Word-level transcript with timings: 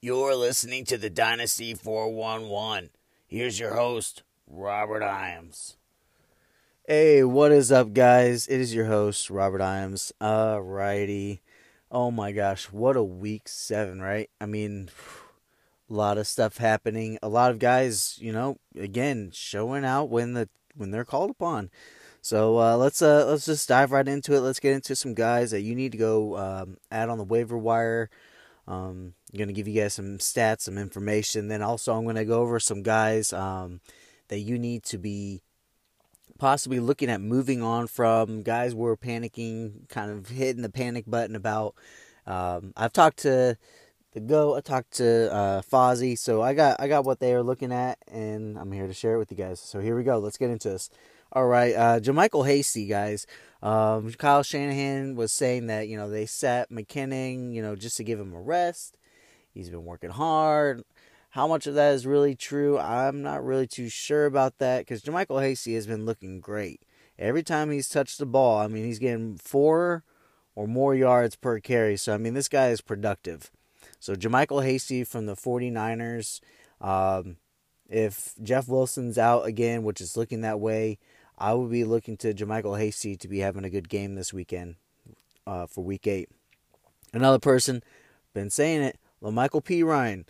You're 0.00 0.34
listening 0.34 0.86
to 0.86 0.96
the 0.96 1.10
Dynasty 1.10 1.74
411. 1.74 2.90
Here's 3.26 3.60
your 3.60 3.74
host, 3.74 4.22
Robert 4.46 5.02
Iams. 5.02 5.76
Hey, 6.86 7.24
what 7.24 7.52
is 7.52 7.70
up, 7.70 7.92
guys? 7.92 8.46
It 8.46 8.58
is 8.58 8.74
your 8.74 8.86
host, 8.86 9.28
Robert 9.28 9.60
Iams. 9.60 10.14
Alrighty. 10.18 11.40
Oh 11.90 12.10
my 12.10 12.32
gosh, 12.32 12.72
what 12.72 12.96
a 12.96 13.02
week 13.02 13.48
seven, 13.48 14.00
right? 14.00 14.30
I 14.40 14.46
mean, 14.46 14.88
a 15.90 15.92
lot 15.92 16.16
of 16.16 16.26
stuff 16.26 16.56
happening. 16.56 17.18
A 17.22 17.28
lot 17.28 17.50
of 17.50 17.58
guys, 17.58 18.16
you 18.18 18.32
know, 18.32 18.56
again, 18.74 19.30
showing 19.34 19.84
out 19.84 20.08
when 20.08 20.32
the 20.32 20.48
when 20.76 20.90
they're 20.90 21.04
called 21.04 21.30
upon. 21.30 21.70
So 22.20 22.58
uh, 22.58 22.76
let's 22.76 23.02
uh, 23.02 23.26
let's 23.26 23.46
just 23.46 23.68
dive 23.68 23.90
right 23.90 24.06
into 24.06 24.34
it. 24.34 24.40
Let's 24.40 24.60
get 24.60 24.74
into 24.74 24.94
some 24.94 25.14
guys 25.14 25.50
that 25.50 25.62
you 25.62 25.74
need 25.74 25.92
to 25.92 25.98
go 25.98 26.36
um, 26.36 26.76
add 26.90 27.08
on 27.08 27.18
the 27.18 27.24
waiver 27.24 27.58
wire. 27.58 28.10
Um, 28.68 29.14
I'm 29.32 29.38
gonna 29.38 29.52
give 29.52 29.66
you 29.66 29.80
guys 29.80 29.94
some 29.94 30.18
stats, 30.18 30.62
some 30.62 30.78
information. 30.78 31.48
Then 31.48 31.62
also 31.62 31.94
I'm 31.94 32.06
gonna 32.06 32.24
go 32.24 32.40
over 32.40 32.60
some 32.60 32.82
guys 32.82 33.32
um, 33.32 33.80
that 34.28 34.38
you 34.38 34.56
need 34.58 34.84
to 34.84 34.98
be 34.98 35.42
possibly 36.38 36.78
looking 36.78 37.10
at 37.10 37.20
moving 37.20 37.60
on 37.60 37.88
from. 37.88 38.42
Guys 38.42 38.72
were 38.72 38.96
panicking, 38.96 39.88
kind 39.88 40.10
of 40.10 40.28
hitting 40.28 40.62
the 40.62 40.70
panic 40.70 41.04
button 41.08 41.34
about. 41.34 41.74
Um, 42.24 42.72
I've 42.76 42.92
talked 42.92 43.18
to 43.18 43.56
the 44.12 44.20
Go. 44.20 44.54
I 44.56 44.60
talked 44.60 44.92
to 44.92 45.32
uh, 45.32 45.62
Fozzie, 45.62 46.18
so 46.18 46.42
I 46.42 46.54
got 46.54 46.80
I 46.80 46.88
got 46.88 47.04
what 47.04 47.20
they 47.20 47.34
are 47.34 47.42
looking 47.42 47.72
at, 47.72 47.98
and 48.08 48.58
I'm 48.58 48.72
here 48.72 48.86
to 48.86 48.94
share 48.94 49.14
it 49.14 49.18
with 49.18 49.30
you 49.30 49.36
guys. 49.36 49.60
So 49.60 49.80
here 49.80 49.96
we 49.96 50.04
go. 50.04 50.18
Let's 50.18 50.38
get 50.38 50.50
into 50.50 50.70
this. 50.70 50.90
All 51.32 51.46
right, 51.46 51.74
uh, 51.74 51.98
JaMycal 51.98 52.46
Hasty, 52.46 52.86
guys. 52.86 53.26
Um, 53.62 54.12
Kyle 54.12 54.42
Shanahan 54.42 55.14
was 55.16 55.32
saying 55.32 55.66
that 55.68 55.88
you 55.88 55.96
know 55.96 56.10
they 56.10 56.26
sat 56.26 56.70
McKinnon, 56.70 57.54
you 57.54 57.62
know, 57.62 57.74
just 57.74 57.96
to 57.96 58.04
give 58.04 58.20
him 58.20 58.34
a 58.34 58.40
rest. 58.40 58.98
He's 59.54 59.70
been 59.70 59.84
working 59.84 60.10
hard. 60.10 60.82
How 61.30 61.48
much 61.48 61.66
of 61.66 61.74
that 61.74 61.94
is 61.94 62.06
really 62.06 62.34
true? 62.34 62.78
I'm 62.78 63.22
not 63.22 63.42
really 63.42 63.66
too 63.66 63.88
sure 63.88 64.26
about 64.26 64.58
that 64.58 64.80
because 64.80 65.02
JaMycal 65.02 65.42
Hasty 65.42 65.74
has 65.74 65.86
been 65.86 66.04
looking 66.04 66.40
great. 66.40 66.82
Every 67.18 67.42
time 67.42 67.70
he's 67.70 67.88
touched 67.88 68.18
the 68.18 68.26
ball, 68.26 68.58
I 68.58 68.66
mean, 68.66 68.84
he's 68.84 68.98
getting 68.98 69.38
four 69.38 70.04
or 70.54 70.66
more 70.66 70.94
yards 70.94 71.36
per 71.36 71.58
carry. 71.60 71.96
So, 71.96 72.12
I 72.12 72.18
mean, 72.18 72.34
this 72.34 72.48
guy 72.48 72.68
is 72.68 72.82
productive. 72.82 73.50
So, 74.02 74.16
JaMycal 74.16 74.64
Hasty 74.64 75.04
from 75.04 75.26
the 75.26 75.36
49ers. 75.36 76.40
Um, 76.80 77.36
if 77.88 78.34
Jeff 78.42 78.66
Wilson's 78.66 79.16
out 79.16 79.46
again, 79.46 79.84
which 79.84 80.00
is 80.00 80.16
looking 80.16 80.40
that 80.40 80.58
way, 80.58 80.98
I 81.38 81.54
would 81.54 81.70
be 81.70 81.84
looking 81.84 82.16
to 82.16 82.34
JaMycal 82.34 82.80
Hasty 82.80 83.14
to 83.14 83.28
be 83.28 83.38
having 83.38 83.64
a 83.64 83.70
good 83.70 83.88
game 83.88 84.16
this 84.16 84.32
weekend 84.32 84.74
uh, 85.46 85.66
for 85.68 85.84
week 85.84 86.08
eight. 86.08 86.28
Another 87.12 87.38
person, 87.38 87.84
been 88.34 88.50
saying 88.50 88.82
it, 88.82 88.98
La'Mical 89.22 89.62
Perine. 89.64 90.24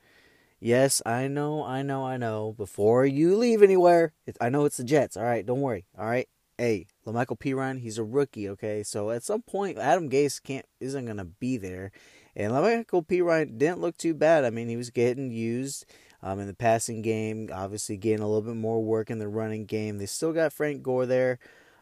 Yes, 0.61 1.01
I 1.07 1.27
know, 1.27 1.65
I 1.65 1.81
know, 1.81 2.05
I 2.05 2.19
know. 2.19 2.55
Before 2.59 3.07
you 3.07 3.39
leave 3.39 3.63
anywhere, 3.63 4.13
I 4.39 4.51
know 4.51 4.67
it's 4.67 4.77
the 4.77 4.85
Jets. 4.85 5.17
All 5.17 5.25
right, 5.25 5.47
don't 5.47 5.63
worry. 5.63 5.87
All 5.99 6.05
right, 6.05 6.29
hey, 6.63 6.87
La'Mical 7.05 7.37
Perine, 7.37 7.81
he's 7.81 7.99
a 7.99 8.05
rookie. 8.05 8.49
Okay, 8.49 8.85
so 8.85 9.11
at 9.11 9.25
some 9.25 9.43
point, 9.43 9.79
Adam 9.79 10.09
Gase 10.09 10.41
can't 10.41 10.65
isn't 10.79 11.07
gonna 11.07 11.25
be 11.25 11.57
there, 11.57 11.91
and 12.37 12.53
La'Mical 12.53 13.05
Perine 13.05 13.59
didn't 13.59 13.81
look 13.81 13.97
too 13.97 14.15
bad. 14.15 14.45
I 14.45 14.51
mean, 14.51 14.69
he 14.69 14.77
was 14.77 14.91
getting 14.91 15.33
used 15.33 15.85
um, 16.23 16.39
in 16.39 16.47
the 16.47 16.55
passing 16.55 17.03
game, 17.03 17.51
obviously 17.53 17.97
getting 17.97 18.23
a 18.23 18.29
little 18.29 18.43
bit 18.43 18.55
more 18.55 18.81
work 18.81 19.11
in 19.11 19.19
the 19.19 19.27
running 19.27 19.65
game. 19.65 19.99
They 19.99 20.07
still 20.07 20.33
got 20.33 20.53
Frank 20.53 20.85
Gore 20.85 21.05
there, 21.05 21.41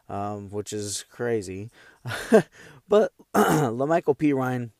um, 0.09 0.49
which 0.49 0.73
is 0.73 1.05
crazy, 1.11 1.69
but 2.89 3.11
La'Mical 3.35 4.17
Perine 4.17 4.71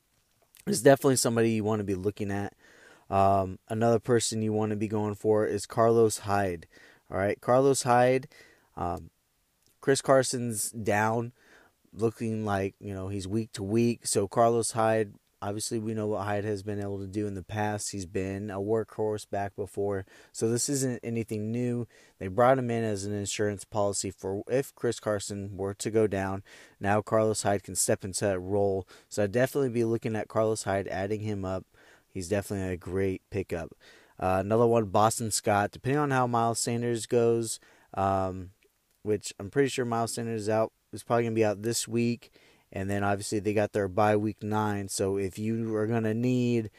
is 0.66 0.82
definitely 0.82 1.18
somebody 1.18 1.52
you 1.52 1.64
want 1.64 1.80
to 1.80 1.84
be 1.86 1.94
looking 1.94 2.32
at. 2.32 2.56
Um, 3.12 3.60
another 3.70 4.00
person 4.00 4.42
you 4.42 4.52
want 4.52 4.72
to 4.72 4.76
be 4.76 4.88
going 4.88 5.14
for 5.14 5.46
is 5.46 5.68
Carlos 5.68 6.20
Hyde. 6.20 6.66
All 7.12 7.18
right, 7.18 7.40
Carlos 7.40 7.84
Hyde. 7.84 8.28
Um, 8.76 9.12
Chris 9.82 10.02
Carson's 10.02 10.70
down, 10.72 11.34
looking 11.94 12.46
like 12.46 12.76
you 12.80 12.94
know 12.94 13.08
he's 13.08 13.28
week 13.28 13.52
to 13.54 13.64
week. 13.64 14.06
So 14.06 14.28
Carlos 14.28 14.72
Hyde, 14.72 15.14
obviously 15.42 15.80
we 15.80 15.94
know 15.94 16.08
what 16.08 16.24
Hyde 16.24 16.46
has 16.46 16.64
been 16.64 16.80
able 16.80 17.00
to 17.00 17.08
do 17.08 17.28
in 17.28 17.34
the 17.34 17.44
past. 17.44 17.92
He's 17.92 18.06
been 18.06 18.52
a 18.52 18.60
workhorse 18.60 19.30
back 19.30 19.56
before, 19.56 20.06
so 20.32 20.50
this 20.50 20.70
isn't 20.70 21.00
anything 21.04 21.52
new. 21.52 21.88
They 22.20 22.28
brought 22.28 22.60
him 22.60 22.70
in 22.70 22.84
as 22.84 23.06
an 23.06 23.14
insurance 23.14 23.66
policy 23.66 24.12
for 24.12 24.44
if 24.48 24.74
Chris 24.76 25.00
Carson 25.00 25.58
were 25.58 25.74
to 25.74 25.90
go 25.90 26.06
down. 26.08 26.44
Now 26.80 27.02
Carlos 27.02 27.42
Hyde 27.42 27.64
can 27.64 27.76
step 27.76 28.06
into 28.06 28.26
that 28.26 28.40
role. 28.40 28.88
So 29.10 29.24
I'd 29.24 29.32
definitely 29.32 29.70
be 29.70 29.84
looking 29.84 30.16
at 30.16 30.28
Carlos 30.28 30.64
Hyde, 30.64 30.88
adding 30.88 31.22
him 31.22 31.44
up. 31.44 31.66
He's 32.14 32.28
definitely 32.28 32.74
a 32.74 32.78
great 32.78 33.22
pickup. 33.30 33.74
Uh, 34.20 34.38
another 34.42 34.68
one, 34.68 34.86
Boston 34.86 35.32
Scott. 35.32 35.72
Depending 35.72 36.00
on 36.00 36.12
how 36.12 36.28
Miles 36.28 36.60
Sanders 36.60 37.08
goes, 37.08 37.60
um, 37.96 38.52
which 39.04 39.34
I'm 39.40 39.50
pretty 39.50 39.70
sure 39.70 39.86
Miles 39.86 40.14
Sanders 40.14 40.44
is 40.44 40.50
out, 40.50 40.72
is 40.94 41.04
probably 41.04 41.24
gonna 41.24 41.36
be 41.36 41.46
out 41.46 41.62
this 41.64 41.88
week, 41.88 42.32
and 42.72 42.90
then 42.90 43.04
obviously 43.04 43.40
they 43.40 43.54
got 43.54 43.74
their 43.74 43.88
bye 43.88 44.16
week 44.16 44.44
nine. 44.44 44.90
So 44.90 45.18
if 45.18 45.38
you 45.38 45.76
are 45.76 45.88
gonna 45.88 46.14
need 46.14 46.70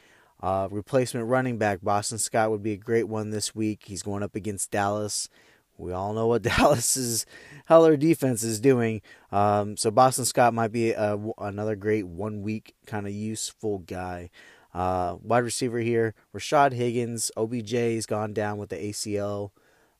uh, 0.41 0.67
replacement 0.71 1.27
running 1.27 1.57
back, 1.57 1.79
Boston 1.81 2.17
Scott 2.17 2.51
would 2.51 2.63
be 2.63 2.73
a 2.73 2.77
great 2.77 3.07
one 3.07 3.29
this 3.29 3.55
week. 3.55 3.83
He's 3.85 4.03
going 4.03 4.23
up 4.23 4.35
against 4.35 4.71
Dallas. 4.71 5.29
We 5.77 5.91
all 5.91 6.13
know 6.13 6.27
what 6.27 6.41
Dallas's 6.43 7.25
how 7.65 7.81
their 7.81 7.97
defense 7.97 8.43
is 8.43 8.59
doing. 8.59 9.01
Um, 9.31 9.77
so 9.77 9.91
Boston 9.91 10.25
Scott 10.25 10.53
might 10.53 10.71
be 10.71 10.91
a, 10.91 11.17
another 11.37 11.75
great 11.75 12.07
one 12.07 12.41
week 12.41 12.75
kind 12.85 13.07
of 13.07 13.13
useful 13.13 13.79
guy. 13.79 14.29
Uh, 14.73 15.17
wide 15.21 15.39
receiver 15.39 15.79
here, 15.79 16.15
Rashad 16.35 16.73
Higgins. 16.73 17.31
OBJ's 17.37 18.05
gone 18.05 18.33
down 18.33 18.57
with 18.57 18.69
the 18.69 18.75
ACL 18.77 19.51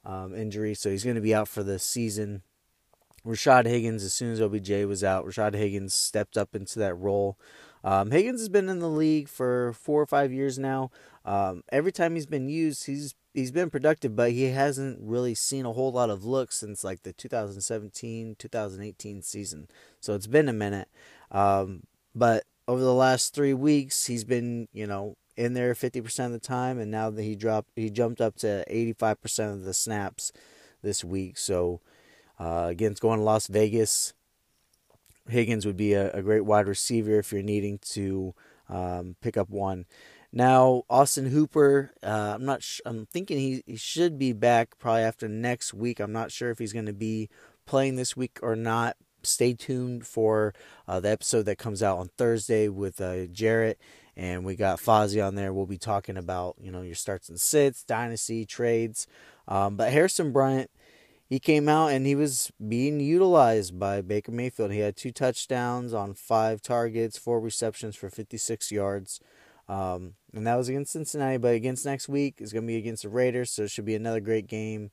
um, 0.05 0.35
injury, 0.35 0.73
so 0.73 0.89
he's 0.89 1.03
going 1.03 1.15
to 1.15 1.21
be 1.21 1.35
out 1.35 1.47
for 1.47 1.63
the 1.63 1.79
season. 1.79 2.41
Rashad 3.25 3.65
Higgins, 3.65 4.03
as 4.03 4.13
soon 4.13 4.33
as 4.33 4.41
OBJ 4.41 4.85
was 4.85 5.03
out, 5.03 5.25
Rashad 5.25 5.53
Higgins 5.55 5.93
stepped 5.93 6.37
up 6.37 6.55
into 6.55 6.79
that 6.79 6.95
role. 6.95 7.37
Um, 7.83 8.11
Higgins 8.11 8.41
has 8.41 8.49
been 8.49 8.69
in 8.69 8.79
the 8.79 8.89
league 8.89 9.27
for 9.29 9.73
four 9.73 10.01
or 10.01 10.05
five 10.05 10.31
years 10.31 10.59
now. 10.59 10.91
Um, 11.25 11.63
every 11.71 11.91
time 11.91 12.15
he's 12.15 12.25
been 12.25 12.49
used, 12.49 12.85
he's 12.85 13.15
he's 13.33 13.51
been 13.51 13.69
productive, 13.69 14.15
but 14.15 14.31
he 14.31 14.45
hasn't 14.45 14.99
really 15.01 15.35
seen 15.35 15.65
a 15.65 15.73
whole 15.73 15.91
lot 15.91 16.09
of 16.09 16.23
looks 16.23 16.57
since 16.57 16.83
like 16.83 17.03
the 17.03 17.13
2017 17.13 18.35
2018 18.37 19.21
season. 19.21 19.67
So 19.99 20.13
it's 20.13 20.27
been 20.27 20.49
a 20.49 20.53
minute. 20.53 20.89
Um, 21.31 21.83
but 22.15 22.43
over 22.67 22.81
the 22.81 22.93
last 22.93 23.33
three 23.33 23.53
weeks, 23.53 24.05
he's 24.05 24.23
been, 24.23 24.67
you 24.71 24.87
know, 24.87 25.17
in 25.35 25.53
there 25.53 25.73
50% 25.73 26.25
of 26.25 26.31
the 26.31 26.39
time, 26.39 26.79
and 26.79 26.91
now 26.91 27.09
that 27.09 27.23
he 27.23 27.35
dropped, 27.35 27.71
he 27.75 27.89
jumped 27.89 28.21
up 28.21 28.35
to 28.38 28.63
85% 28.69 29.53
of 29.53 29.63
the 29.63 29.73
snaps 29.73 30.31
this 30.81 31.03
week. 31.03 31.38
So, 31.38 31.81
uh, 32.39 32.67
again, 32.69 32.91
it's 32.91 32.99
going 32.99 33.19
to 33.19 33.25
Las 33.25 33.47
Vegas. 33.47 34.13
Higgins 35.27 35.66
would 35.66 35.77
be 35.77 35.94
a, 35.94 36.11
a 36.11 36.21
great 36.21 36.45
wide 36.45 36.67
receiver 36.67 37.17
if 37.19 37.31
you're 37.31 37.41
needing 37.41 37.79
to 37.91 38.35
um, 38.69 39.16
pick 39.21 39.38
up 39.38 39.49
one. 39.49 39.85
Now, 40.35 40.83
Austin 40.89 41.27
Hooper, 41.27 41.94
uh, 42.01 42.33
I'm 42.35 42.44
not. 42.44 42.63
Sh- 42.63 42.81
I'm 42.85 43.05
thinking 43.05 43.38
he, 43.38 43.63
he 43.67 43.75
should 43.75 44.17
be 44.17 44.33
back 44.33 44.79
probably 44.79 45.03
after 45.03 45.27
next 45.27 45.75
week. 45.75 46.00
I'm 46.00 46.11
not 46.11 46.31
sure 46.31 46.50
if 46.50 46.57
he's 46.57 46.73
going 46.73 46.88
to 46.88 46.94
be 46.94 47.29
playing 47.67 47.97
this 47.97 48.17
week 48.17 48.39
or 48.41 48.55
not, 48.55 48.97
stay 49.23 49.53
tuned 49.53 50.06
for 50.06 50.53
uh, 50.88 51.00
the 51.00 51.09
episode 51.09 51.44
that 51.44 51.57
comes 51.57 51.81
out 51.81 51.97
on 51.97 52.09
Thursday 52.17 52.67
with 52.67 53.01
uh, 53.01 53.25
Jarrett. 53.28 53.79
And 54.16 54.45
we 54.45 54.56
got 54.56 54.79
Fozzie 54.79 55.25
on 55.25 55.35
there. 55.35 55.53
We'll 55.53 55.66
be 55.66 55.78
talking 55.78 56.17
about, 56.17 56.56
you 56.61 56.72
know, 56.72 56.81
your 56.81 56.95
starts 56.95 57.29
and 57.29 57.39
sits, 57.39 57.83
dynasty, 57.83 58.45
trades. 58.45 59.07
Um, 59.47 59.75
but 59.75 59.91
Harrison 59.91 60.31
Bryant, 60.31 60.69
he 61.25 61.39
came 61.39 61.67
out 61.67 61.88
and 61.88 62.06
he 62.06 62.13
was 62.13 62.51
being 62.66 63.00
utilized 63.00 63.80
by 63.80 64.01
Baker 64.01 64.31
Mayfield. 64.31 64.71
He 64.71 64.80
had 64.80 64.95
two 64.95 65.12
touchdowns 65.12 65.94
on 65.94 66.13
five 66.13 66.62
targets, 66.62 67.18
four 67.18 67.39
receptions 67.39 67.95
for 67.95 68.09
56 68.09 68.71
yards. 68.71 69.19
Um, 69.68 70.13
and 70.33 70.45
that 70.45 70.56
was 70.56 70.69
against 70.69 70.92
Cincinnati, 70.92 71.38
but 71.38 71.56
against 71.56 71.86
next 71.86 72.09
week 72.09 72.36
is 72.39 72.53
going 72.53 72.63
to 72.63 72.68
be 72.68 72.77
against 72.77 73.03
the 73.03 73.09
Raiders, 73.09 73.51
so 73.51 73.63
it 73.63 73.71
should 73.71 73.86
be 73.86 73.95
another 73.95 74.19
great 74.19 74.47
game. 74.47 74.92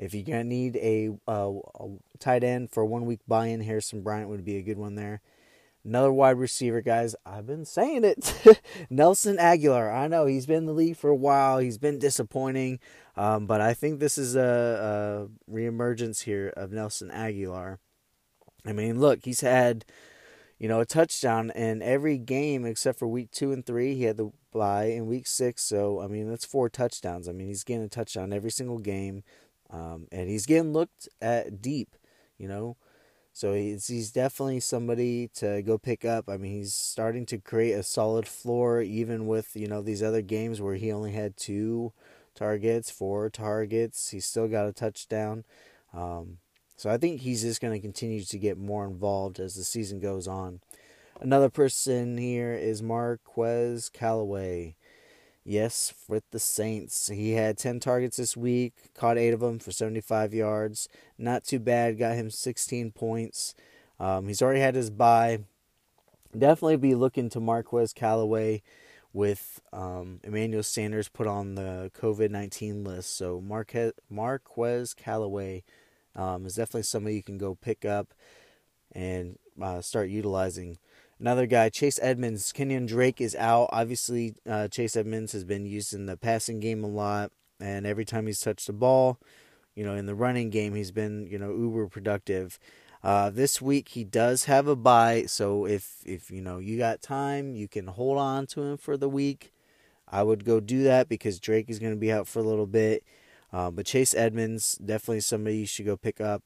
If 0.00 0.14
gonna 0.24 0.44
need 0.44 0.76
a, 0.76 1.10
uh, 1.28 1.52
a 1.78 1.88
tight 2.18 2.42
end 2.42 2.70
for 2.70 2.84
one 2.86 3.04
week 3.04 3.20
buy-in, 3.28 3.60
Harrison 3.60 4.00
Bryant 4.02 4.30
would 4.30 4.44
be 4.44 4.56
a 4.56 4.62
good 4.62 4.78
one 4.78 4.94
there. 4.94 5.20
Another 5.84 6.12
wide 6.12 6.38
receiver, 6.38 6.80
guys. 6.80 7.14
I've 7.24 7.46
been 7.46 7.66
saying 7.66 8.04
it. 8.04 8.60
Nelson 8.90 9.36
Agholor. 9.36 9.94
I 9.94 10.08
know 10.08 10.24
he's 10.24 10.46
been 10.46 10.58
in 10.58 10.66
the 10.66 10.72
league 10.72 10.96
for 10.96 11.10
a 11.10 11.14
while. 11.14 11.58
He's 11.58 11.78
been 11.78 11.98
disappointing, 11.98 12.80
um, 13.16 13.46
but 13.46 13.60
I 13.60 13.74
think 13.74 14.00
this 14.00 14.16
is 14.16 14.36
a, 14.36 15.28
a 15.48 15.50
reemergence 15.52 16.22
here 16.22 16.52
of 16.56 16.72
Nelson 16.72 17.10
Agholor. 17.10 17.78
I 18.66 18.72
mean, 18.72 19.00
look, 19.00 19.20
he's 19.24 19.40
had 19.40 19.84
you 20.58 20.68
know 20.68 20.80
a 20.80 20.86
touchdown 20.86 21.50
in 21.50 21.82
every 21.82 22.18
game 22.18 22.64
except 22.64 22.98
for 22.98 23.08
week 23.08 23.30
two 23.30 23.52
and 23.52 23.64
three. 23.64 23.94
He 23.94 24.04
had 24.04 24.16
the 24.16 24.30
bye 24.52 24.86
in 24.86 25.06
week 25.06 25.26
six, 25.26 25.62
so 25.62 26.00
I 26.00 26.06
mean 26.06 26.28
that's 26.28 26.44
four 26.44 26.68
touchdowns. 26.68 27.28
I 27.28 27.32
mean 27.32 27.48
he's 27.48 27.64
getting 27.64 27.84
a 27.84 27.88
touchdown 27.88 28.32
every 28.32 28.50
single 28.50 28.78
game. 28.78 29.24
Um, 29.72 30.08
and 30.12 30.28
he's 30.28 30.46
getting 30.46 30.72
looked 30.72 31.08
at 31.20 31.62
deep. 31.62 31.96
you 32.38 32.48
know. 32.48 32.76
So 33.32 33.54
he's 33.54 33.86
he's 33.86 34.10
definitely 34.12 34.60
somebody 34.60 35.28
to 35.36 35.62
go 35.62 35.78
pick 35.78 36.04
up. 36.04 36.28
I 36.28 36.36
mean, 36.36 36.52
he's 36.52 36.74
starting 36.74 37.26
to 37.26 37.38
create 37.38 37.72
a 37.72 37.82
solid 37.82 38.26
floor, 38.28 38.82
even 38.82 39.26
with 39.26 39.56
you 39.56 39.68
know 39.68 39.82
these 39.82 40.02
other 40.02 40.22
games 40.22 40.60
where 40.60 40.74
he 40.74 40.92
only 40.92 41.12
had 41.12 41.36
two 41.36 41.92
targets, 42.34 42.90
four 42.90 43.30
targets. 43.30 44.10
He's 44.10 44.26
still 44.26 44.48
got 44.48 44.66
a 44.66 44.72
touchdown. 44.72 45.44
Um, 45.94 46.38
so 46.76 46.90
I 46.90 46.96
think 46.96 47.20
he's 47.20 47.42
just 47.42 47.60
going 47.60 47.74
to 47.74 47.80
continue 47.80 48.24
to 48.24 48.38
get 48.38 48.58
more 48.58 48.84
involved 48.86 49.38
as 49.38 49.54
the 49.54 49.64
season 49.64 50.00
goes 50.00 50.26
on. 50.26 50.60
Another 51.20 51.50
person 51.50 52.16
here 52.16 52.52
is 52.54 52.82
Marquez 52.82 53.88
Callaway. 53.90 54.76
Yes, 55.44 55.94
with 56.06 56.24
the 56.30 56.38
Saints. 56.38 57.08
He 57.08 57.32
had 57.32 57.56
10 57.56 57.80
targets 57.80 58.18
this 58.18 58.36
week, 58.36 58.74
caught 58.94 59.18
8 59.18 59.32
of 59.32 59.40
them 59.40 59.58
for 59.58 59.72
75 59.72 60.34
yards. 60.34 60.88
Not 61.18 61.44
too 61.44 61.58
bad, 61.58 61.98
got 61.98 62.14
him 62.14 62.30
16 62.30 62.92
points. 62.92 63.54
Um, 63.98 64.28
he's 64.28 64.42
already 64.42 64.60
had 64.60 64.74
his 64.74 64.90
bye. 64.90 65.40
Definitely 66.36 66.76
be 66.76 66.94
looking 66.94 67.28
to 67.30 67.40
Marquez 67.40 67.92
Callaway 67.92 68.62
with 69.12 69.60
um, 69.72 70.20
Emmanuel 70.22 70.62
Sanders 70.62 71.08
put 71.08 71.26
on 71.26 71.54
the 71.54 71.90
COVID 71.98 72.30
19 72.30 72.84
list. 72.84 73.16
So 73.16 73.40
Marquez, 73.40 73.92
Marquez 74.08 74.94
Callaway 74.94 75.64
um, 76.14 76.46
is 76.46 76.54
definitely 76.54 76.82
somebody 76.82 77.16
you 77.16 77.22
can 77.22 77.38
go 77.38 77.54
pick 77.54 77.84
up 77.84 78.14
and 78.92 79.38
uh, 79.60 79.80
start 79.80 80.10
utilizing. 80.10 80.78
Another 81.20 81.44
guy, 81.44 81.68
Chase 81.68 81.98
Edmonds. 82.00 82.50
Kenyan 82.50 82.88
Drake 82.88 83.20
is 83.20 83.36
out. 83.36 83.68
Obviously, 83.72 84.36
uh, 84.48 84.68
Chase 84.68 84.96
Edmonds 84.96 85.32
has 85.32 85.44
been 85.44 85.66
used 85.66 85.92
in 85.92 86.06
the 86.06 86.16
passing 86.16 86.60
game 86.60 86.82
a 86.82 86.86
lot, 86.86 87.30
and 87.60 87.86
every 87.86 88.06
time 88.06 88.26
he's 88.26 88.40
touched 88.40 88.66
the 88.66 88.72
ball, 88.72 89.18
you 89.74 89.84
know, 89.84 89.94
in 89.94 90.06
the 90.06 90.14
running 90.14 90.48
game, 90.48 90.74
he's 90.74 90.92
been, 90.92 91.26
you 91.30 91.38
know, 91.38 91.54
uber 91.54 91.88
productive. 91.88 92.58
Uh, 93.02 93.28
this 93.28 93.60
week 93.60 93.90
he 93.90 94.02
does 94.02 94.44
have 94.44 94.66
a 94.66 94.76
bye, 94.76 95.24
so 95.26 95.66
if 95.66 95.98
if 96.06 96.30
you 96.30 96.40
know 96.40 96.58
you 96.58 96.78
got 96.78 97.02
time, 97.02 97.54
you 97.54 97.68
can 97.68 97.86
hold 97.86 98.16
on 98.16 98.46
to 98.46 98.62
him 98.62 98.78
for 98.78 98.96
the 98.96 99.08
week. 99.08 99.52
I 100.08 100.22
would 100.22 100.44
go 100.44 100.58
do 100.58 100.84
that 100.84 101.08
because 101.08 101.38
Drake 101.38 101.68
is 101.68 101.78
going 101.78 101.92
to 101.92 101.98
be 102.00 102.10
out 102.10 102.28
for 102.28 102.38
a 102.38 102.44
little 102.44 102.66
bit. 102.66 103.04
Uh, 103.52 103.70
but 103.70 103.86
Chase 103.86 104.14
Edmonds 104.14 104.78
definitely 104.84 105.20
somebody 105.20 105.58
you 105.58 105.66
should 105.66 105.86
go 105.86 105.96
pick 105.96 106.20
up. 106.20 106.42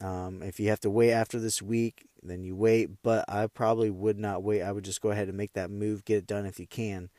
Um, 0.00 0.42
if 0.42 0.60
you 0.60 0.68
have 0.68 0.80
to 0.80 0.90
wait 0.90 1.12
after 1.12 1.38
this 1.38 1.62
week, 1.62 2.06
then 2.22 2.44
you 2.44 2.56
wait. 2.56 3.02
But 3.02 3.24
I 3.28 3.46
probably 3.46 3.90
would 3.90 4.18
not 4.18 4.42
wait. 4.42 4.62
I 4.62 4.72
would 4.72 4.84
just 4.84 5.00
go 5.00 5.10
ahead 5.10 5.28
and 5.28 5.36
make 5.36 5.52
that 5.54 5.70
move, 5.70 6.04
get 6.04 6.18
it 6.18 6.26
done 6.26 6.46
if 6.46 6.58
you 6.58 6.66
can. 6.66 7.10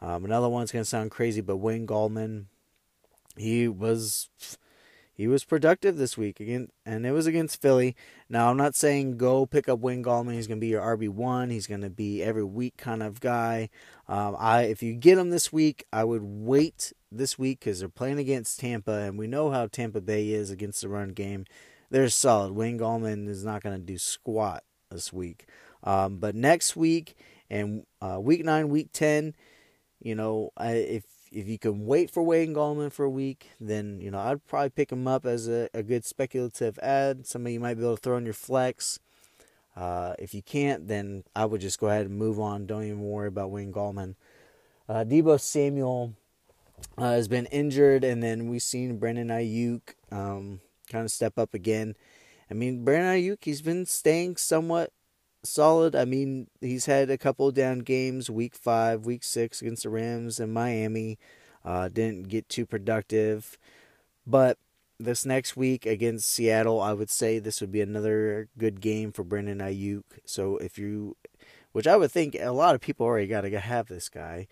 Um, 0.00 0.24
another 0.24 0.48
one's 0.48 0.70
to 0.70 0.84
sound 0.84 1.10
crazy, 1.10 1.40
but 1.40 1.56
Wayne 1.56 1.86
Gallman, 1.86 2.46
he 3.36 3.68
was 3.68 4.28
he 5.16 5.28
was 5.28 5.44
productive 5.44 5.96
this 5.96 6.18
week 6.18 6.40
again, 6.40 6.68
and 6.84 7.06
it 7.06 7.12
was 7.12 7.26
against 7.26 7.62
Philly. 7.62 7.94
Now 8.28 8.50
I'm 8.50 8.56
not 8.56 8.74
saying 8.74 9.16
go 9.16 9.46
pick 9.46 9.68
up 9.68 9.78
Wayne 9.78 10.02
Gallman. 10.02 10.34
He's 10.34 10.48
to 10.48 10.56
be 10.56 10.66
your 10.66 10.82
RB 10.82 11.08
one. 11.08 11.50
He's 11.50 11.68
to 11.68 11.90
be 11.90 12.22
every 12.22 12.44
week 12.44 12.76
kind 12.76 13.02
of 13.02 13.20
guy. 13.20 13.70
Um, 14.08 14.36
I 14.38 14.62
if 14.62 14.82
you 14.82 14.94
get 14.94 15.18
him 15.18 15.30
this 15.30 15.52
week, 15.52 15.84
I 15.92 16.04
would 16.04 16.22
wait 16.22 16.92
this 17.12 17.38
week 17.38 17.60
because 17.60 17.78
they're 17.78 17.88
playing 17.88 18.18
against 18.18 18.58
Tampa, 18.58 18.92
and 18.92 19.16
we 19.16 19.28
know 19.28 19.50
how 19.50 19.68
Tampa 19.68 20.00
Bay 20.00 20.30
is 20.30 20.50
against 20.50 20.82
the 20.82 20.88
run 20.88 21.10
game 21.10 21.46
they're 21.94 22.08
solid. 22.08 22.54
Wayne 22.54 22.76
Gallman 22.76 23.28
is 23.28 23.44
not 23.44 23.62
going 23.62 23.78
to 23.78 23.86
do 23.86 23.98
squat 23.98 24.64
this 24.90 25.12
week. 25.12 25.46
Um, 25.84 26.16
but 26.16 26.34
next 26.34 26.74
week 26.74 27.14
and 27.48 27.86
uh, 28.02 28.18
week 28.20 28.44
nine, 28.44 28.68
week 28.68 28.88
ten, 28.92 29.36
you 30.00 30.16
know, 30.16 30.50
I, 30.56 30.72
if 30.72 31.04
if 31.30 31.46
you 31.46 31.56
can 31.56 31.86
wait 31.86 32.10
for 32.10 32.24
Wayne 32.24 32.52
Gallman 32.52 32.90
for 32.90 33.04
a 33.04 33.10
week, 33.10 33.50
then 33.60 34.00
you 34.00 34.10
know 34.10 34.18
I'd 34.18 34.44
probably 34.44 34.70
pick 34.70 34.90
him 34.90 35.06
up 35.06 35.24
as 35.24 35.46
a, 35.46 35.68
a 35.72 35.84
good 35.84 36.04
speculative 36.04 36.80
add. 36.80 37.28
Somebody 37.28 37.54
you 37.54 37.60
might 37.60 37.74
be 37.74 37.84
able 37.84 37.94
to 37.96 38.02
throw 38.02 38.16
in 38.16 38.24
your 38.24 38.34
flex. 38.34 38.98
Uh, 39.76 40.14
if 40.18 40.34
you 40.34 40.42
can't, 40.42 40.88
then 40.88 41.22
I 41.36 41.44
would 41.44 41.60
just 41.60 41.78
go 41.78 41.86
ahead 41.86 42.06
and 42.06 42.18
move 42.18 42.40
on. 42.40 42.66
Don't 42.66 42.82
even 42.82 43.02
worry 43.02 43.28
about 43.28 43.52
Wayne 43.52 43.72
Gallman. 43.72 44.16
Uh, 44.88 45.04
Deebo 45.04 45.40
Samuel 45.40 46.14
uh, 46.98 47.12
has 47.12 47.28
been 47.28 47.46
injured, 47.46 48.02
and 48.02 48.20
then 48.20 48.48
we've 48.48 48.62
seen 48.62 48.98
Brandon 48.98 49.28
Aiyuk. 49.28 49.94
Um, 50.10 50.60
kind 50.88 51.04
of 51.04 51.10
step 51.10 51.38
up 51.38 51.54
again. 51.54 51.94
I 52.50 52.54
mean, 52.54 52.84
Brandon 52.84 53.14
Aiyuk. 53.14 53.38
He's 53.42 53.62
been 53.62 53.86
staying 53.86 54.36
somewhat 54.36 54.92
solid. 55.42 55.94
I 55.94 56.04
mean, 56.04 56.48
he's 56.60 56.86
had 56.86 57.10
a 57.10 57.18
couple 57.18 57.50
down 57.52 57.80
games, 57.80 58.30
week 58.30 58.54
five, 58.54 59.06
week 59.06 59.24
six 59.24 59.60
against 59.60 59.84
the 59.84 59.90
Rams 59.90 60.40
and 60.40 60.52
Miami. 60.52 61.18
Uh, 61.64 61.88
didn't 61.88 62.28
get 62.28 62.48
too 62.48 62.66
productive. 62.66 63.58
But 64.26 64.58
this 64.98 65.26
next 65.26 65.56
week 65.56 65.86
against 65.86 66.30
Seattle, 66.30 66.80
I 66.80 66.92
would 66.92 67.10
say 67.10 67.38
this 67.38 67.60
would 67.60 67.72
be 67.72 67.80
another 67.80 68.48
good 68.58 68.80
game 68.80 69.12
for 69.12 69.24
Brandon 69.24 69.58
Aiyuk. 69.58 70.04
So 70.24 70.56
if 70.58 70.78
you, 70.78 71.16
which 71.72 71.86
I 71.86 71.96
would 71.96 72.12
think 72.12 72.36
a 72.38 72.50
lot 72.50 72.74
of 72.74 72.80
people 72.80 73.06
already 73.06 73.26
got 73.26 73.42
to 73.42 73.60
have 73.60 73.88
this 73.88 74.08
guy. 74.08 74.46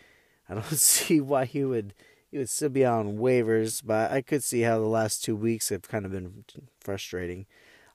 I 0.48 0.54
don't 0.54 0.64
see 0.72 1.20
why 1.20 1.44
he 1.44 1.64
would 1.64 1.94
he 2.32 2.38
would 2.38 2.48
still 2.48 2.70
be 2.70 2.84
on 2.84 3.18
waivers, 3.18 3.82
but 3.84 4.10
I 4.10 4.22
could 4.22 4.42
see 4.42 4.62
how 4.62 4.78
the 4.78 4.86
last 4.86 5.22
two 5.22 5.36
weeks 5.36 5.68
have 5.68 5.82
kind 5.82 6.06
of 6.06 6.12
been 6.12 6.44
frustrating. 6.80 7.44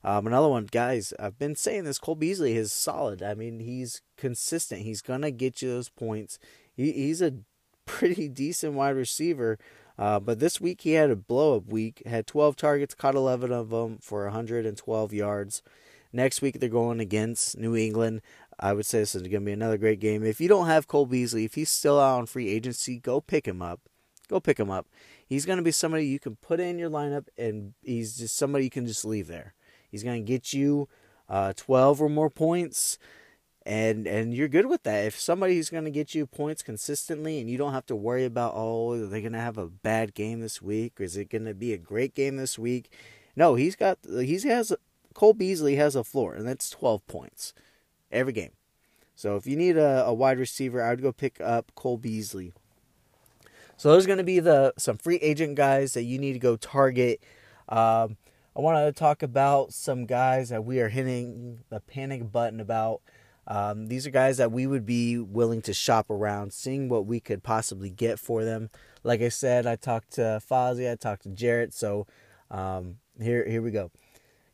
Um, 0.04 0.28
another 0.28 0.46
one, 0.46 0.66
guys, 0.66 1.12
I've 1.18 1.40
been 1.40 1.56
saying 1.56 1.84
this. 1.84 1.98
Cole 1.98 2.14
Beasley 2.14 2.56
is 2.56 2.72
solid. 2.72 3.20
I 3.20 3.34
mean, 3.34 3.58
he's 3.58 4.00
consistent. 4.16 4.82
He's 4.82 5.02
gonna 5.02 5.32
get 5.32 5.60
you 5.60 5.70
those 5.70 5.88
points. 5.88 6.38
He, 6.76 6.92
he's 6.92 7.20
a 7.20 7.34
pretty 7.84 8.28
decent 8.28 8.74
wide 8.74 8.90
receiver. 8.90 9.58
Uh, 9.98 10.20
but 10.20 10.38
this 10.38 10.60
week 10.60 10.82
he 10.82 10.92
had 10.92 11.10
a 11.10 11.16
blow 11.16 11.56
up 11.56 11.66
week. 11.66 12.00
Had 12.06 12.28
12 12.28 12.54
targets, 12.54 12.94
caught 12.94 13.16
11 13.16 13.50
of 13.50 13.70
them 13.70 13.98
for 14.00 14.22
112 14.22 15.12
yards. 15.12 15.62
Next 16.12 16.40
week 16.40 16.60
they're 16.60 16.68
going 16.68 17.00
against 17.00 17.58
New 17.58 17.74
England. 17.74 18.22
I 18.60 18.72
would 18.72 18.86
say 18.86 19.00
this 19.00 19.16
is 19.16 19.22
going 19.22 19.32
to 19.32 19.40
be 19.40 19.52
another 19.52 19.78
great 19.78 19.98
game. 19.98 20.24
If 20.24 20.40
you 20.40 20.46
don't 20.46 20.68
have 20.68 20.86
Cole 20.86 21.06
Beasley, 21.06 21.44
if 21.44 21.54
he's 21.54 21.70
still 21.70 21.98
out 21.98 22.18
on 22.18 22.26
free 22.26 22.48
agency, 22.48 23.00
go 23.00 23.20
pick 23.20 23.48
him 23.48 23.60
up 23.60 23.87
go 24.28 24.40
pick 24.40 24.58
him 24.58 24.70
up. 24.70 24.86
He's 25.26 25.46
going 25.46 25.58
to 25.58 25.62
be 25.62 25.70
somebody 25.70 26.06
you 26.06 26.18
can 26.18 26.36
put 26.36 26.60
in 26.60 26.78
your 26.78 26.90
lineup, 26.90 27.26
and 27.36 27.74
he's 27.82 28.16
just 28.18 28.36
somebody 28.36 28.64
you 28.64 28.70
can 28.70 28.86
just 28.86 29.04
leave 29.04 29.26
there. 29.26 29.54
He's 29.90 30.02
going 30.02 30.24
to 30.24 30.26
get 30.26 30.52
you 30.52 30.88
uh, 31.28 31.52
12 31.56 32.02
or 32.02 32.08
more 32.08 32.30
points, 32.30 32.98
and 33.64 34.06
and 34.06 34.32
you're 34.32 34.48
good 34.48 34.66
with 34.66 34.82
that. 34.84 35.04
If 35.04 35.18
somebody's 35.18 35.70
going 35.70 35.84
to 35.84 35.90
get 35.90 36.14
you 36.14 36.26
points 36.26 36.62
consistently, 36.62 37.40
and 37.40 37.50
you 37.50 37.58
don't 37.58 37.72
have 37.72 37.86
to 37.86 37.96
worry 37.96 38.24
about 38.24 38.54
oh, 38.54 38.96
they're 38.96 39.06
they 39.06 39.20
going 39.20 39.32
to 39.32 39.40
have 39.40 39.58
a 39.58 39.66
bad 39.66 40.14
game 40.14 40.40
this 40.40 40.62
week, 40.62 41.00
or 41.00 41.04
is 41.04 41.16
it 41.16 41.30
going 41.30 41.44
to 41.44 41.54
be 41.54 41.72
a 41.72 41.78
great 41.78 42.14
game 42.14 42.36
this 42.36 42.58
week? 42.58 42.90
No, 43.36 43.54
he's 43.54 43.76
got 43.76 43.98
he 44.04 44.38
has 44.48 44.72
Cole 45.14 45.34
Beasley 45.34 45.76
has 45.76 45.96
a 45.96 46.04
floor, 46.04 46.34
and 46.34 46.46
that's 46.46 46.70
12 46.70 47.06
points 47.06 47.52
every 48.10 48.32
game. 48.32 48.52
So 49.16 49.34
if 49.34 49.46
you 49.48 49.56
need 49.56 49.76
a, 49.76 50.04
a 50.06 50.14
wide 50.14 50.38
receiver, 50.38 50.80
I 50.82 50.90
would 50.90 51.02
go 51.02 51.12
pick 51.12 51.40
up 51.40 51.72
Cole 51.74 51.98
Beasley. 51.98 52.52
So 53.78 53.92
there's 53.92 54.06
going 54.06 54.18
to 54.18 54.24
be 54.24 54.40
the 54.40 54.74
some 54.76 54.98
free 54.98 55.16
agent 55.16 55.54
guys 55.54 55.94
that 55.94 56.02
you 56.02 56.18
need 56.18 56.32
to 56.32 56.40
go 56.40 56.56
target. 56.56 57.22
Um, 57.68 58.16
I 58.56 58.60
want 58.60 58.84
to 58.84 58.92
talk 58.92 59.22
about 59.22 59.72
some 59.72 60.04
guys 60.04 60.48
that 60.48 60.64
we 60.64 60.80
are 60.80 60.88
hitting 60.88 61.60
the 61.70 61.78
panic 61.78 62.32
button 62.32 62.58
about. 62.58 63.02
Um, 63.46 63.86
these 63.86 64.04
are 64.04 64.10
guys 64.10 64.36
that 64.38 64.50
we 64.50 64.66
would 64.66 64.84
be 64.84 65.16
willing 65.16 65.62
to 65.62 65.72
shop 65.72 66.10
around, 66.10 66.52
seeing 66.52 66.88
what 66.88 67.06
we 67.06 67.20
could 67.20 67.44
possibly 67.44 67.88
get 67.88 68.18
for 68.18 68.44
them. 68.44 68.68
Like 69.04 69.22
I 69.22 69.28
said, 69.28 69.64
I 69.64 69.76
talked 69.76 70.10
to 70.14 70.42
Fozzie, 70.50 70.90
I 70.90 70.96
talked 70.96 71.22
to 71.22 71.28
Jarrett, 71.28 71.72
so 71.72 72.08
um, 72.50 72.96
here 73.20 73.48
here 73.48 73.62
we 73.62 73.70
go. 73.70 73.92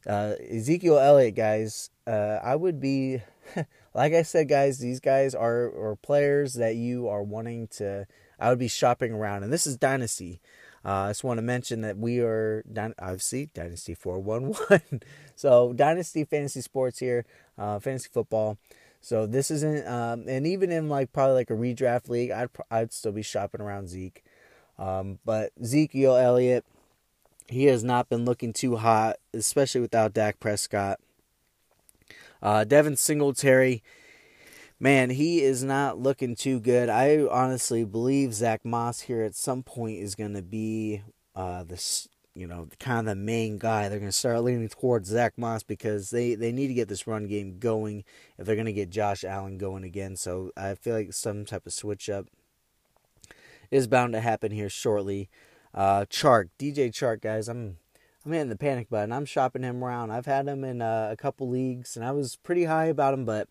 Uh, 0.07 0.35
Ezekiel 0.51 0.99
Elliott, 0.99 1.35
guys, 1.35 1.89
uh, 2.07 2.39
I 2.43 2.57
would 2.57 2.81
be, 2.81 3.23
like 3.95 4.13
I 4.13 4.23
said, 4.23 4.49
guys, 4.49 4.79
these 4.79 5.01
guys 5.01 5.35
are, 5.35 5.65
are 5.65 5.97
players 5.97 6.55
that 6.55 6.77
you 6.77 7.09
are 7.09 7.23
wanting 7.23 7.69
to 7.79 8.07
I 8.39 8.51
would 8.51 8.59
be 8.59 8.69
shopping 8.69 9.13
around. 9.13 9.43
And 9.43 9.53
this 9.53 9.67
is 9.67 9.77
Dynasty. 9.77 10.41
Uh, 10.85 10.89
I 10.89 11.11
just 11.11 11.25
want 11.25 11.39
to 11.39 11.43
mention 11.43 11.81
that 11.81 11.97
we 11.97 12.21
are 12.21 12.65
obviously 12.99 13.49
Dynasty 13.55 13.95
411. 13.95 15.03
so 15.37 15.73
Dynasty 15.73 16.25
Fantasy 16.25 16.61
Sports 16.61 16.99
here, 16.99 17.25
uh, 17.57 17.79
fantasy 17.79 18.11
football. 18.13 18.59
So 19.01 19.27
this 19.27 19.51
isn't, 19.51 19.87
um, 19.87 20.25
and 20.29 20.47
even 20.47 20.71
in 20.71 20.89
like 20.89 21.13
probably 21.13 21.35
like 21.35 21.51
a 21.51 21.55
redraft 21.55 22.09
league, 22.09 22.31
I'd 22.31 22.49
I'd 22.71 22.93
still 22.93 23.13
be 23.13 23.23
shopping 23.23 23.61
around 23.61 23.89
Zeke. 23.89 24.25
Um, 24.79 25.19
but 25.25 25.53
Ezekiel 25.61 26.17
Elliott, 26.17 26.65
he 27.49 27.65
has 27.65 27.85
not 27.85 28.09
been 28.09 28.25
looking 28.25 28.53
too 28.53 28.77
hot, 28.77 29.17
especially 29.33 29.83
without 29.83 30.15
Dak 30.15 30.41
Prescott. 30.41 31.01
Uh, 32.45 32.63
Devin 32.63 32.99
Singletary, 32.99 33.83
man, 34.79 35.09
he 35.09 35.43
is 35.43 35.65
not 35.65 35.99
looking 35.99 36.37
too 36.37 36.61
good. 36.61 36.91
I 36.91 37.25
honestly 37.25 37.85
believe 37.85 38.35
Zach 38.35 38.67
Moss 38.67 39.01
here 39.01 39.23
at 39.23 39.35
some 39.35 39.63
point 39.63 39.99
is 39.99 40.15
going 40.15 40.35
to 40.35 40.43
be 40.43 41.01
uh, 41.35 41.65
this, 41.65 42.07
you 42.35 42.47
know, 42.47 42.69
kind 42.79 42.99
of 42.99 43.07
the 43.07 43.15
main 43.15 43.57
guy. 43.57 43.89
They're 43.89 43.99
going 43.99 44.11
to 44.11 44.13
start 44.13 44.45
leaning 44.45 44.69
towards 44.69 45.09
Zach 45.09 45.39
Moss 45.39 45.63
because 45.63 46.11
they, 46.11 46.35
they 46.35 46.53
need 46.53 46.69
to 46.69 46.75
get 46.75 46.89
this 46.89 47.07
run 47.07 47.29
game 47.29 47.59
going 47.59 48.05
if 48.37 48.45
they're 48.45 48.57
going 48.57 48.67
to 48.67 48.75
get 48.75 48.91
Josh 48.91 49.25
Allen 49.25 49.57
going 49.57 49.83
again. 49.83 50.15
So 50.15 50.51
I 50.55 50.75
feel 50.75 50.97
like 50.97 51.15
some 51.15 51.47
type 51.47 51.65
of 51.67 51.73
switch 51.73 52.11
up 52.11 52.27
is 53.71 53.87
bound 53.87 54.13
to 54.13 54.21
happen 54.21 54.53
here 54.53 54.69
shortly. 54.69 55.31
Uh, 55.73 56.05
Chark, 56.11 56.51
DJ 56.59 56.91
Chark, 56.91 57.23
guys, 57.23 57.49
I'm 57.49 57.79
I'm 58.25 58.33
hitting 58.33 58.49
the 58.49 58.57
panic 58.57 58.89
button. 58.89 59.13
I'm 59.13 59.27
shopping 59.27 59.63
him 59.63 59.85
around. 59.85 60.11
I've 60.11 60.27
had 60.27 60.49
him 60.49 60.65
in 60.65 60.81
uh, 60.81 61.09
a 61.11 61.17
couple 61.17 61.49
leagues, 61.49 61.97
and 61.97 62.05
I 62.05 62.13
was 62.13 62.37
pretty 62.37 62.65
high 62.65 62.87
about 62.87 63.13
him, 63.13 63.25
but 63.25 63.49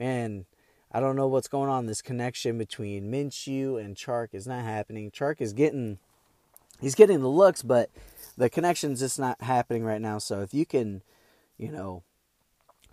man, 0.00 0.46
I 0.90 1.00
don't 1.00 1.16
know 1.16 1.26
what's 1.26 1.48
going 1.48 1.68
on. 1.68 1.86
This 1.86 2.00
connection 2.00 2.56
between 2.56 3.10
Minshew 3.10 3.78
and 3.78 3.96
Chark 3.96 4.28
is 4.32 4.46
not 4.46 4.64
happening. 4.64 5.10
Chark 5.10 5.42
is 5.42 5.52
getting, 5.52 5.98
he's 6.80 6.94
getting 6.94 7.20
the 7.20 7.28
looks, 7.28 7.62
but 7.62 7.90
the 8.38 8.48
connection's 8.48 9.00
just 9.00 9.18
not 9.18 9.42
happening 9.42 9.84
right 9.84 10.00
now. 10.00 10.16
So 10.16 10.40
if 10.40 10.54
you 10.54 10.64
can, 10.64 11.02
you 11.58 11.70
know, 11.70 12.02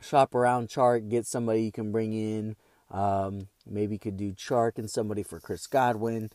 shop 0.01 0.35
around 0.35 0.67
Chark, 0.67 1.09
get 1.09 1.25
somebody 1.25 1.63
you 1.63 1.71
can 1.71 1.93
bring 1.93 2.11
in. 2.11 2.57
Um, 2.91 3.47
maybe 3.65 3.95
you 3.95 3.99
could 3.99 4.17
do 4.17 4.33
Chark 4.33 4.77
and 4.77 4.89
somebody 4.89 5.23
for 5.23 5.39
Chris 5.39 5.65
Godwin. 5.65 6.29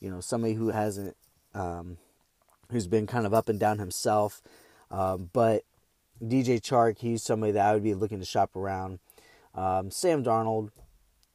You 0.00 0.10
know, 0.10 0.20
somebody 0.20 0.54
who 0.54 0.70
hasn't, 0.70 1.16
um, 1.54 1.98
who's 2.70 2.86
been 2.86 3.06
kind 3.06 3.26
of 3.26 3.34
up 3.34 3.48
and 3.48 3.58
down 3.58 3.78
himself. 3.78 4.42
Um, 4.90 5.30
but 5.32 5.64
DJ 6.22 6.60
Chark, 6.60 6.98
he's 6.98 7.22
somebody 7.22 7.52
that 7.52 7.66
I 7.66 7.74
would 7.74 7.82
be 7.82 7.94
looking 7.94 8.20
to 8.20 8.24
shop 8.24 8.56
around. 8.56 8.98
Um, 9.54 9.90
Sam 9.90 10.24
Darnold, 10.24 10.70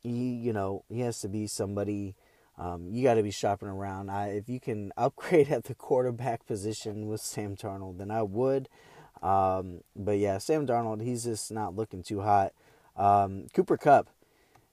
he, 0.02 0.34
you 0.34 0.54
know, 0.54 0.84
he 0.90 1.02
has 1.02 1.20
to 1.22 1.28
be 1.28 1.48
somebody. 1.48 2.16
Um, 2.58 2.88
you 2.92 3.04
got 3.04 3.14
to 3.14 3.24
be 3.24 3.32
shopping 3.32 3.70
around. 3.70 4.10
I, 4.10 4.30
if 4.30 4.50
you 4.50 4.60
can 4.60 4.92
upgrade 4.98 5.50
at 5.50 5.66
the 5.66 5.76
quarterback 5.76 6.46
position 6.46 7.08
with 7.08 7.22
Sam 7.22 7.56
Darnold, 7.56 7.98
then 7.98 8.12
I 8.12 8.24
would. 8.24 8.68
Um, 9.22 9.82
but 9.96 10.18
yeah, 10.18 10.38
Sam 10.38 10.66
Darnold, 10.66 11.02
he's 11.02 11.26
just 11.26 11.52
not 11.52 11.76
looking 11.76 12.04
too 12.04 12.22
hot. 12.22 12.54
Um, 12.96 13.48
Cooper 13.54 13.78
Kupp, 13.78 14.10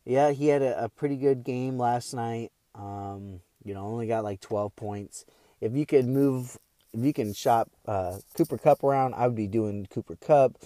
yeah, 0.04 0.30
he 0.30 0.48
had 0.48 0.62
a, 0.62 0.84
a, 0.84 0.88
pretty 0.88 1.16
good 1.16 1.44
game 1.44 1.78
last 1.78 2.14
night. 2.14 2.52
Um, 2.74 3.40
you 3.64 3.74
know, 3.74 3.86
only 3.86 4.06
got 4.06 4.24
like 4.24 4.40
12 4.40 4.74
points. 4.76 5.24
If 5.60 5.74
you 5.74 5.86
could 5.86 6.06
move, 6.06 6.58
if 6.92 7.04
you 7.04 7.12
can 7.12 7.32
shop 7.32 7.70
uh, 7.86 8.18
Cooper 8.36 8.58
Kupp 8.58 8.84
around, 8.84 9.14
I 9.14 9.26
would 9.26 9.36
be 9.36 9.46
doing 9.46 9.86
Cooper 9.90 10.16
Kupp, 10.16 10.56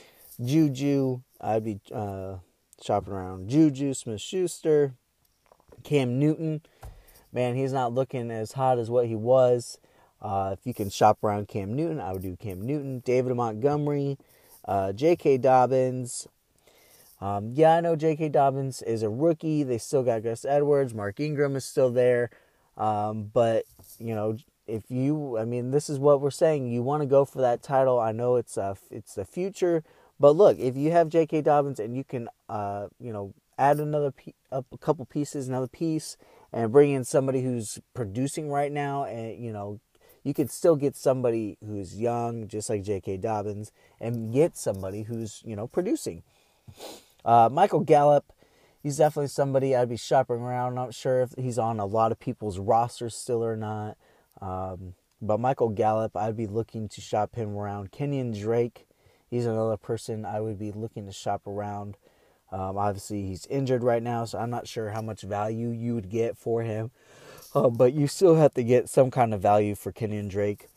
Juju, 0.44 1.20
I'd 1.40 1.64
be 1.64 1.80
uh, 1.94 2.36
shopping 2.82 3.12
around 3.12 3.48
Juju 3.48 3.94
Smith 3.94 4.20
Schuster, 4.20 4.94
Cam 5.84 6.18
Newton. 6.18 6.62
Man, 7.32 7.54
he's 7.54 7.72
not 7.72 7.92
looking 7.92 8.30
as 8.30 8.52
hot 8.52 8.78
as 8.78 8.90
what 8.90 9.06
he 9.06 9.14
was. 9.14 9.78
Uh, 10.20 10.54
if 10.58 10.66
you 10.66 10.74
can 10.74 10.90
shop 10.90 11.18
around 11.22 11.48
Cam 11.48 11.74
Newton, 11.74 12.00
I 12.00 12.12
would 12.12 12.22
do 12.22 12.36
Cam 12.36 12.60
Newton, 12.60 13.00
David 13.00 13.34
Montgomery, 13.34 14.18
uh, 14.64 14.92
J.K. 14.92 15.38
Dobbins. 15.38 16.28
Um, 17.20 17.52
yeah, 17.54 17.76
I 17.76 17.80
know 17.80 17.96
J.K. 17.96 18.30
Dobbins 18.30 18.82
is 18.82 19.02
a 19.02 19.08
rookie. 19.08 19.62
They 19.62 19.78
still 19.78 20.02
got 20.02 20.22
Gus 20.22 20.44
Edwards. 20.44 20.94
Mark 20.94 21.20
Ingram 21.20 21.56
is 21.56 21.64
still 21.64 21.90
there. 21.90 22.30
Um, 22.80 23.30
but, 23.32 23.64
you 23.98 24.14
know, 24.14 24.38
if 24.66 24.84
you, 24.88 25.36
I 25.38 25.44
mean, 25.44 25.70
this 25.70 25.90
is 25.90 25.98
what 25.98 26.20
we're 26.20 26.30
saying. 26.30 26.70
You 26.70 26.82
want 26.82 27.02
to 27.02 27.06
go 27.06 27.24
for 27.26 27.42
that 27.42 27.62
title. 27.62 28.00
I 28.00 28.12
know 28.12 28.36
it's 28.36 28.56
uh, 28.56 28.74
it's 28.90 29.14
the 29.14 29.24
future, 29.26 29.84
but 30.18 30.32
look, 30.32 30.58
if 30.58 30.76
you 30.76 30.90
have 30.90 31.10
J.K. 31.10 31.42
Dobbins 31.42 31.78
and 31.78 31.94
you 31.94 32.04
can, 32.04 32.28
uh, 32.48 32.86
you 32.98 33.12
know, 33.12 33.34
add 33.58 33.78
another 33.78 34.10
pe- 34.10 34.32
a 34.50 34.64
couple 34.80 35.04
pieces, 35.04 35.46
another 35.46 35.66
piece, 35.66 36.16
and 36.52 36.72
bring 36.72 36.90
in 36.90 37.04
somebody 37.04 37.42
who's 37.42 37.78
producing 37.92 38.48
right 38.48 38.72
now, 38.72 39.04
and 39.04 39.38
you 39.38 39.52
know, 39.52 39.78
you 40.22 40.32
could 40.32 40.50
still 40.50 40.76
get 40.76 40.96
somebody 40.96 41.58
who's 41.66 42.00
young, 42.00 42.48
just 42.48 42.70
like 42.70 42.82
J.K. 42.82 43.18
Dobbins, 43.18 43.72
and 44.00 44.32
get 44.32 44.56
somebody 44.56 45.02
who's 45.02 45.42
you 45.44 45.54
know 45.54 45.66
producing. 45.66 46.22
Uh, 47.24 47.50
Michael 47.52 47.80
Gallup, 47.80 48.32
he's 48.82 48.98
definitely 48.98 49.28
somebody 49.28 49.74
I'd 49.74 49.88
be 49.88 49.96
shopping 49.96 50.36
around. 50.36 50.70
I'm 50.70 50.74
Not 50.74 50.94
sure 50.94 51.20
if 51.22 51.34
he's 51.36 51.58
on 51.58 51.80
a 51.80 51.86
lot 51.86 52.12
of 52.12 52.18
people's 52.18 52.58
rosters 52.58 53.14
still 53.14 53.44
or 53.44 53.56
not. 53.56 53.96
Um, 54.40 54.94
but 55.22 55.38
Michael 55.38 55.68
Gallup, 55.68 56.16
I'd 56.16 56.36
be 56.36 56.46
looking 56.46 56.88
to 56.88 57.00
shop 57.00 57.34
him 57.34 57.56
around. 57.56 57.92
Kenyan 57.92 58.38
Drake, 58.38 58.86
he's 59.28 59.46
another 59.46 59.76
person 59.76 60.24
I 60.24 60.40
would 60.40 60.58
be 60.58 60.72
looking 60.72 61.06
to 61.06 61.12
shop 61.12 61.46
around. 61.46 61.98
Um, 62.52 62.78
obviously, 62.78 63.26
he's 63.26 63.46
injured 63.46 63.84
right 63.84 64.02
now, 64.02 64.24
so 64.24 64.38
I'm 64.38 64.50
not 64.50 64.66
sure 64.66 64.90
how 64.90 65.02
much 65.02 65.22
value 65.22 65.68
you 65.68 65.94
would 65.94 66.08
get 66.08 66.36
for 66.36 66.62
him. 66.62 66.90
Uh, 67.54 67.68
but 67.68 67.92
you 67.92 68.06
still 68.06 68.36
have 68.36 68.54
to 68.54 68.62
get 68.62 68.88
some 68.88 69.10
kind 69.10 69.34
of 69.34 69.40
value 69.40 69.74
for 69.74 69.92
Kenyan 69.92 70.28
Drake. 70.28 70.68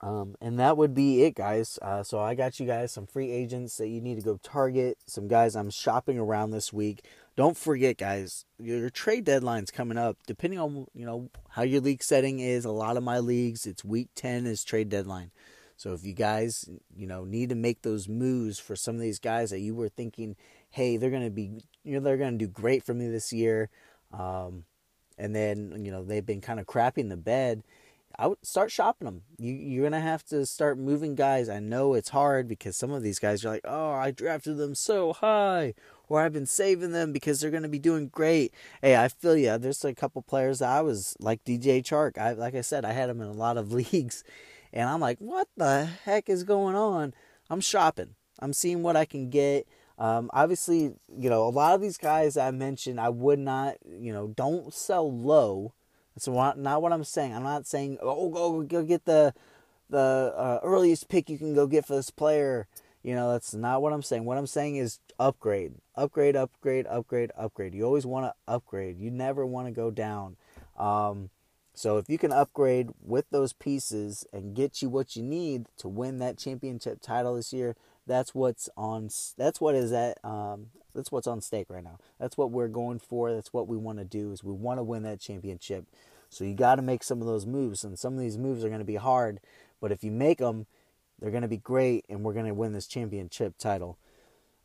Um, 0.00 0.36
and 0.40 0.58
that 0.60 0.76
would 0.76 0.94
be 0.94 1.24
it, 1.24 1.34
guys. 1.34 1.78
Uh, 1.82 2.02
so 2.02 2.20
I 2.20 2.34
got 2.34 2.60
you 2.60 2.66
guys 2.66 2.92
some 2.92 3.06
free 3.06 3.30
agents 3.32 3.76
that 3.78 3.88
you 3.88 4.00
need 4.00 4.14
to 4.16 4.22
go 4.22 4.38
target. 4.42 4.98
Some 5.06 5.26
guys 5.26 5.56
I'm 5.56 5.70
shopping 5.70 6.18
around 6.18 6.50
this 6.50 6.72
week. 6.72 7.04
Don't 7.36 7.56
forget, 7.56 7.96
guys, 7.98 8.44
your 8.58 8.90
trade 8.90 9.24
deadline's 9.24 9.70
coming 9.70 9.98
up. 9.98 10.16
Depending 10.26 10.58
on 10.58 10.86
you 10.94 11.04
know 11.04 11.30
how 11.50 11.62
your 11.62 11.80
league 11.80 12.02
setting 12.02 12.38
is, 12.38 12.64
a 12.64 12.70
lot 12.70 12.96
of 12.96 13.02
my 13.02 13.18
leagues, 13.18 13.66
it's 13.66 13.84
week 13.84 14.08
ten 14.14 14.46
is 14.46 14.64
trade 14.64 14.88
deadline. 14.88 15.30
So 15.76 15.92
if 15.94 16.04
you 16.04 16.12
guys, 16.12 16.68
you 16.96 17.06
know, 17.06 17.24
need 17.24 17.50
to 17.50 17.54
make 17.54 17.82
those 17.82 18.08
moves 18.08 18.58
for 18.58 18.74
some 18.74 18.96
of 18.96 19.00
these 19.00 19.20
guys 19.20 19.50
that 19.50 19.60
you 19.60 19.76
were 19.76 19.88
thinking, 19.88 20.34
hey, 20.70 20.96
they're 20.96 21.10
gonna 21.10 21.30
be, 21.30 21.60
you 21.84 21.94
know, 21.94 22.00
they're 22.00 22.16
gonna 22.16 22.36
do 22.36 22.48
great 22.48 22.82
for 22.82 22.94
me 22.94 23.08
this 23.08 23.32
year, 23.32 23.70
um, 24.12 24.64
and 25.16 25.34
then 25.34 25.84
you 25.84 25.90
know 25.90 26.04
they've 26.04 26.26
been 26.26 26.40
kind 26.40 26.58
of 26.60 26.66
crapping 26.66 27.08
the 27.08 27.16
bed. 27.16 27.62
I 28.18 28.26
would 28.26 28.38
start 28.42 28.70
shopping 28.72 29.06
them. 29.06 29.22
You 29.38 29.52
you're 29.52 29.84
gonna 29.84 30.00
have 30.00 30.24
to 30.26 30.44
start 30.44 30.78
moving 30.78 31.14
guys. 31.14 31.48
I 31.48 31.60
know 31.60 31.94
it's 31.94 32.08
hard 32.08 32.48
because 32.48 32.76
some 32.76 32.90
of 32.90 33.02
these 33.02 33.18
guys 33.18 33.44
are 33.44 33.50
like, 33.50 33.64
oh, 33.64 33.92
I 33.92 34.10
drafted 34.10 34.56
them 34.56 34.74
so 34.74 35.12
high, 35.12 35.74
or 36.08 36.20
I've 36.20 36.32
been 36.32 36.46
saving 36.46 36.92
them 36.92 37.12
because 37.12 37.40
they're 37.40 37.50
gonna 37.50 37.68
be 37.68 37.78
doing 37.78 38.08
great. 38.08 38.52
Hey, 38.82 38.96
I 38.96 39.08
feel 39.08 39.36
you. 39.36 39.56
There's 39.58 39.84
a 39.84 39.94
couple 39.94 40.22
players 40.22 40.58
that 40.58 40.70
I 40.70 40.80
was 40.80 41.16
like 41.20 41.44
DJ 41.44 41.82
Chark. 41.82 42.18
I 42.18 42.32
like 42.32 42.54
I 42.54 42.62
said, 42.62 42.84
I 42.84 42.92
had 42.92 43.10
him 43.10 43.20
in 43.20 43.28
a 43.28 43.32
lot 43.32 43.56
of 43.56 43.72
leagues 43.72 44.24
and 44.72 44.88
I'm 44.88 45.00
like, 45.00 45.18
what 45.18 45.48
the 45.56 45.86
heck 46.04 46.28
is 46.28 46.44
going 46.44 46.76
on? 46.76 47.14
I'm 47.50 47.60
shopping. 47.60 48.14
I'm 48.40 48.52
seeing 48.52 48.82
what 48.82 48.96
I 48.96 49.04
can 49.04 49.30
get. 49.30 49.66
Um, 49.98 50.30
obviously, 50.32 50.94
you 51.16 51.30
know, 51.30 51.44
a 51.44 51.50
lot 51.50 51.74
of 51.74 51.80
these 51.80 51.98
guys 51.98 52.36
I 52.36 52.50
mentioned, 52.50 53.00
I 53.00 53.08
would 53.08 53.38
not, 53.38 53.76
you 53.84 54.12
know, 54.12 54.28
don't 54.28 54.72
sell 54.72 55.12
low. 55.12 55.74
That's 56.26 56.56
not 56.56 56.82
what 56.82 56.92
I'm 56.92 57.04
saying. 57.04 57.34
I'm 57.34 57.44
not 57.44 57.66
saying, 57.66 57.98
oh, 58.02 58.28
go, 58.28 58.62
go 58.62 58.82
get 58.82 59.04
the 59.04 59.34
the 59.90 60.34
uh, 60.36 60.60
earliest 60.62 61.08
pick 61.08 61.30
you 61.30 61.38
can 61.38 61.54
go 61.54 61.66
get 61.66 61.86
for 61.86 61.94
this 61.96 62.10
player. 62.10 62.66
You 63.02 63.14
know, 63.14 63.32
that's 63.32 63.54
not 63.54 63.80
what 63.80 63.92
I'm 63.92 64.02
saying. 64.02 64.24
What 64.24 64.36
I'm 64.36 64.46
saying 64.46 64.76
is 64.76 64.98
upgrade, 65.18 65.74
upgrade, 65.94 66.36
upgrade, 66.36 66.86
upgrade, 66.86 67.30
upgrade. 67.36 67.74
You 67.74 67.84
always 67.84 68.04
want 68.04 68.26
to 68.26 68.34
upgrade. 68.52 68.98
You 68.98 69.10
never 69.10 69.46
want 69.46 69.68
to 69.68 69.72
go 69.72 69.90
down. 69.90 70.36
Um, 70.76 71.30
so 71.72 71.96
if 71.96 72.10
you 72.10 72.18
can 72.18 72.32
upgrade 72.32 72.90
with 73.00 73.30
those 73.30 73.52
pieces 73.52 74.26
and 74.32 74.54
get 74.54 74.82
you 74.82 74.88
what 74.88 75.14
you 75.14 75.22
need 75.22 75.66
to 75.78 75.88
win 75.88 76.18
that 76.18 76.36
championship 76.36 77.00
title 77.00 77.36
this 77.36 77.52
year, 77.52 77.76
that's 78.04 78.34
what's 78.34 78.68
on. 78.76 79.10
That's 79.36 79.60
what 79.60 79.76
is 79.76 79.92
at. 79.92 80.18
Um, 80.24 80.70
that's 80.98 81.12
what's 81.12 81.28
on 81.28 81.40
stake 81.40 81.70
right 81.70 81.84
now. 81.84 81.98
That's 82.18 82.36
what 82.36 82.50
we're 82.50 82.68
going 82.68 82.98
for. 82.98 83.32
That's 83.32 83.52
what 83.52 83.68
we 83.68 83.76
want 83.76 83.98
to 83.98 84.04
do. 84.04 84.32
Is 84.32 84.42
we 84.42 84.52
want 84.52 84.78
to 84.78 84.82
win 84.82 85.04
that 85.04 85.20
championship. 85.20 85.84
So 86.28 86.44
you 86.44 86.54
got 86.54 86.74
to 86.74 86.82
make 86.82 87.04
some 87.04 87.20
of 87.20 87.26
those 87.26 87.46
moves, 87.46 87.84
and 87.84 87.96
some 87.96 88.14
of 88.14 88.20
these 88.20 88.36
moves 88.36 88.64
are 88.64 88.68
going 88.68 88.80
to 88.80 88.84
be 88.84 88.96
hard. 88.96 89.38
But 89.80 89.92
if 89.92 90.02
you 90.02 90.10
make 90.10 90.38
them, 90.38 90.66
they're 91.18 91.30
going 91.30 91.42
to 91.42 91.48
be 91.48 91.56
great, 91.56 92.04
and 92.08 92.24
we're 92.24 92.32
going 92.32 92.46
to 92.46 92.52
win 92.52 92.72
this 92.72 92.88
championship 92.88 93.56
title. 93.58 93.96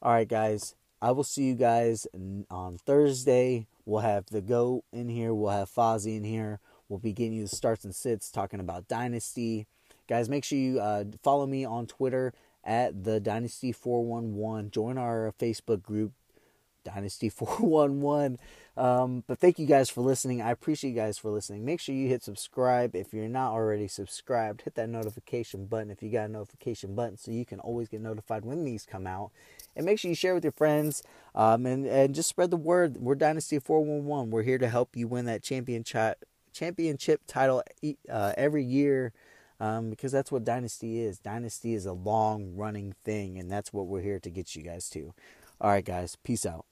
All 0.02 0.12
right, 0.12 0.28
guys. 0.28 0.76
I 1.02 1.12
will 1.12 1.24
see 1.24 1.44
you 1.44 1.56
guys 1.56 2.08
on 2.50 2.78
Thursday. 2.86 3.68
We'll 3.86 4.02
have 4.02 4.26
the 4.28 4.42
goat 4.42 4.86
in 4.92 5.10
here. 5.10 5.34
We'll 5.34 5.52
have 5.52 5.70
Fozzie 5.70 6.18
in 6.18 6.24
here. 6.24 6.60
We'll 6.90 7.00
be 7.00 7.14
getting 7.14 7.34
you 7.34 7.44
the 7.44 7.56
starts 7.56 7.84
and 7.84 7.94
sits, 7.94 8.32
talking 8.32 8.60
about 8.60 8.88
Dynasty. 8.88 9.68
Guys, 10.08 10.30
make 10.30 10.44
sure 10.44 10.58
you 10.58 10.80
uh, 10.80 11.04
follow 11.22 11.46
me 11.46 11.64
on 11.64 11.88
Twitter 11.88 12.34
at 12.64 13.04
the 13.04 13.20
Dynasty 13.20 13.72
411. 13.72 14.72
Join 14.72 14.98
our 14.98 15.34
Facebook 15.38 15.82
group, 15.82 16.14
Dynasty 16.84 17.30
411. 17.30 18.38
Um, 18.76 19.24
but 19.28 19.40
thank 19.40 19.60
you 19.60 19.66
guys 19.66 19.90
for 19.90 20.02
listening. 20.02 20.42
I 20.42 20.52
appreciate 20.52 20.92
you 20.92 20.96
guys 20.96 21.18
for 21.18 21.30
listening. 21.32 21.64
Make 21.66 21.80
sure 21.80 21.94
you 21.94 22.08
hit 22.08 22.24
subscribe. 22.24 22.96
If 22.96 23.14
you're 23.14 23.28
not 23.28 23.52
already 23.52 23.88
subscribed, 23.88 24.64
hit 24.64 24.76
that 24.76 24.90
notification 24.90 25.66
button 25.66 25.92
if 25.92 26.02
you 26.02 26.10
got 26.10 26.30
a 26.30 26.32
notification 26.32 26.96
button 26.96 27.18
so 27.18 27.32
you 27.32 27.46
can 27.46 27.60
always 27.60 27.90
get 27.90 28.02
notified 28.02 28.46
when 28.46 28.64
these 28.64 28.86
come 28.86 29.08
out. 29.08 29.32
And 29.76 29.86
make 29.86 30.00
sure 30.00 30.10
you 30.10 30.16
share 30.16 30.34
with 30.34 30.44
your 30.44 30.52
friends 30.52 31.04
um, 31.36 31.66
and, 31.66 31.86
and 31.86 32.16
just 32.16 32.30
spread 32.30 32.52
the 32.52 32.58
word. 32.58 32.98
We're 32.98 33.16
Dynasty 33.16 33.60
411. 33.60 34.32
We're 34.32 34.44
here 34.44 34.58
to 34.58 34.70
help 34.70 34.96
you 34.96 35.08
win 35.08 35.26
that 35.26 35.44
champion 35.44 35.84
championship 35.84 36.28
championship 36.54 37.22
title 37.28 37.64
uh, 38.10 38.34
every 38.38 38.64
year 38.64 39.12
um, 39.60 39.90
because 39.90 40.12
that's 40.12 40.32
what 40.32 40.44
Dynasty 40.44 41.02
is. 41.02 41.20
Dynasty 41.20 41.74
is 41.74 41.86
a 41.86 41.94
long 41.94 42.56
running 42.56 42.94
thing, 43.04 43.38
and 43.38 43.52
that's 43.52 43.74
what 43.74 43.88
we're 43.88 44.02
here 44.02 44.20
to 44.20 44.30
get 44.30 44.56
you 44.56 44.64
guys 44.64 44.90
to. 44.92 45.14
All 45.60 45.72
right, 45.72 45.84
guys, 45.84 46.16
peace 46.24 46.46
out. 46.46 46.66